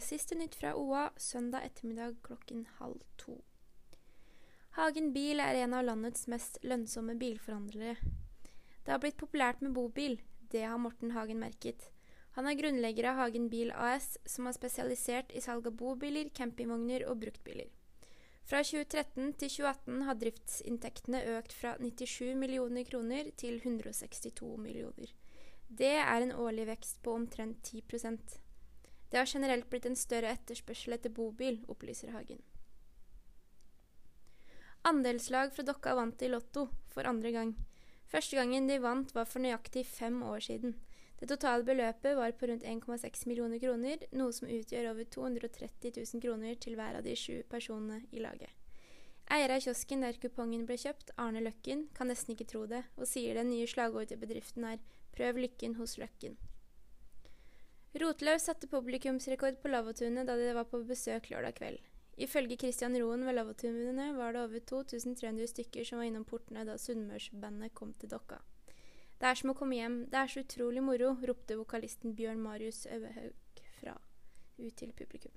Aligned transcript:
er 0.00 0.06
siste 0.06 0.36
nytt 0.38 0.56
fra 0.56 0.72
OA 0.78 1.10
søndag 1.20 1.66
ettermiddag 1.68 2.16
klokken 2.24 2.64
halv 2.78 3.02
to. 3.20 3.36
Hagen 4.78 5.10
Bil 5.12 5.42
er 5.44 5.58
en 5.60 5.74
av 5.76 5.84
landets 5.84 6.24
mest 6.30 6.56
lønnsomme 6.64 7.18
bilforhandlere. 7.20 7.96
Det 8.84 8.94
har 8.94 9.00
blitt 9.02 9.18
populært 9.20 9.60
med 9.60 9.74
bobil, 9.76 10.16
det 10.52 10.64
har 10.64 10.80
Morten 10.80 11.12
Hagen 11.12 11.42
merket. 11.42 11.90
Han 12.38 12.48
er 12.48 12.56
grunnlegger 12.56 13.10
av 13.10 13.18
Hagen 13.20 13.50
Bil 13.52 13.74
AS, 13.74 14.14
som 14.24 14.48
er 14.48 14.56
spesialisert 14.56 15.34
i 15.36 15.42
salg 15.44 15.66
av 15.68 15.76
bobiler, 15.76 16.30
campingvogner 16.32 17.04
og 17.10 17.20
bruktbiler. 17.26 17.68
Fra 18.48 18.62
2013 18.64 19.34
til 19.42 19.52
2018 19.60 20.04
har 20.06 20.20
driftsinntektene 20.22 21.24
økt 21.36 21.52
fra 21.52 21.74
97 21.82 22.38
millioner 22.40 22.88
kroner 22.88 23.28
til 23.36 23.60
162 23.60 24.54
millioner. 24.62 25.12
Det 25.68 25.98
er 26.00 26.24
en 26.24 26.32
årlig 26.32 26.70
vekst 26.70 27.02
på 27.04 27.12
omtrent 27.18 27.68
10 27.68 27.84
Det 29.10 29.18
har 29.18 29.26
generelt 29.26 29.66
blitt 29.70 29.86
en 29.90 29.98
større 29.98 30.30
etterspørsel 30.36 30.94
etter 30.94 31.10
bobil, 31.10 31.58
opplyser 31.68 32.12
Hagen. 32.14 32.42
Andelslag 34.86 35.50
fra 35.52 35.66
Dokka 35.66 35.96
vant 35.98 36.22
i 36.22 36.28
Lotto 36.30 36.68
for 36.88 37.04
andre 37.04 37.34
gang. 37.34 37.50
Første 38.10 38.38
gangen 38.38 38.68
de 38.70 38.78
vant 38.82 39.10
var 39.14 39.26
for 39.28 39.42
nøyaktig 39.42 39.84
fem 39.86 40.22
år 40.26 40.40
siden. 40.46 40.78
Det 41.20 41.28
totale 41.28 41.66
beløpet 41.66 42.16
var 42.16 42.32
på 42.32 42.48
rundt 42.48 42.64
1,6 42.64 43.26
millioner 43.28 43.60
kroner, 43.60 44.06
noe 44.16 44.32
som 44.32 44.48
utgjør 44.48 44.88
over 44.94 45.04
230 45.04 45.92
000 45.98 46.22
kroner 46.24 46.56
til 46.56 46.78
hver 46.78 46.96
av 46.96 47.04
de 47.04 47.12
sju 47.18 47.42
personene 47.50 48.00
i 48.10 48.22
laget. 48.24 48.54
Eier 49.30 49.52
av 49.52 49.60
kiosken 49.62 50.00
der 50.02 50.16
kupongen 50.18 50.64
ble 50.66 50.78
kjøpt, 50.80 51.12
Arne 51.20 51.42
Løkken, 51.44 51.84
kan 51.94 52.08
nesten 52.10 52.34
ikke 52.34 52.48
tro 52.50 52.64
det, 52.70 52.80
og 52.96 53.06
sier 53.06 53.36
det 53.36 53.44
nye 53.46 53.68
slagordet 53.68 54.14
til 54.14 54.22
bedriften 54.22 54.64
er 54.64 54.80
'Prøv 55.12 55.38
lykken 55.44 55.76
hos 55.76 55.98
Løkken'. 55.98 56.38
Rotlaug 57.92 58.40
satte 58.40 58.68
publikumsrekord 58.70 59.56
på 59.62 59.68
Lavvotunet 59.68 60.26
da 60.28 60.36
de 60.38 60.52
var 60.54 60.68
på 60.70 60.78
besøk 60.86 61.26
lørdag 61.32 61.56
kveld. 61.58 61.80
Ifølge 62.20 62.56
Christian 62.60 62.94
Roen 63.00 63.24
ved 63.26 63.34
Lavvotunet 63.34 64.14
var 64.14 64.36
det 64.36 64.44
over 64.44 64.62
2300 64.70 65.48
stykker 65.50 65.88
som 65.88 65.98
var 65.98 66.06
innom 66.06 66.24
portene 66.28 66.62
da 66.68 66.78
Sunnmørsbandet 66.78 67.74
kom 67.74 67.94
til 67.98 68.12
Dokka. 68.12 68.38
Det 69.18 69.26
er 69.26 69.40
som 69.40 69.50
å 69.50 69.56
komme 69.58 69.80
hjem, 69.80 70.04
det 70.06 70.22
er 70.22 70.30
så 70.30 70.44
utrolig 70.44 70.84
moro, 70.86 71.16
ropte 71.26 71.58
vokalisten 71.58 72.14
Bjørn 72.14 72.40
Marius 72.44 72.86
Øvehaug 72.86 73.64
fra 73.80 73.98
ut 74.60 74.74
til 74.76 74.94
publikum. 74.94 75.34